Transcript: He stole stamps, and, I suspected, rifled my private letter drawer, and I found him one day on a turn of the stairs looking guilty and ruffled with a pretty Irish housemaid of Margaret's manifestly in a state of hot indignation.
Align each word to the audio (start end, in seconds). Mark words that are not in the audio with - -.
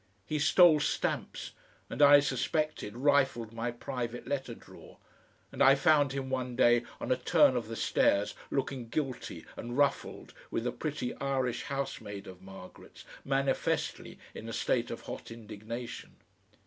He 0.25 0.39
stole 0.39 0.79
stamps, 0.79 1.51
and, 1.87 2.01
I 2.01 2.21
suspected, 2.21 2.97
rifled 2.97 3.53
my 3.53 3.69
private 3.69 4.27
letter 4.27 4.55
drawer, 4.55 4.97
and 5.51 5.61
I 5.61 5.75
found 5.75 6.11
him 6.13 6.27
one 6.27 6.55
day 6.55 6.85
on 6.99 7.11
a 7.11 7.15
turn 7.17 7.55
of 7.55 7.67
the 7.67 7.75
stairs 7.75 8.33
looking 8.49 8.87
guilty 8.89 9.45
and 9.55 9.77
ruffled 9.77 10.33
with 10.49 10.65
a 10.65 10.71
pretty 10.71 11.13
Irish 11.17 11.65
housemaid 11.65 12.25
of 12.25 12.41
Margaret's 12.41 13.05
manifestly 13.23 14.17
in 14.33 14.49
a 14.49 14.53
state 14.53 14.89
of 14.89 15.01
hot 15.01 15.29
indignation. 15.29 16.15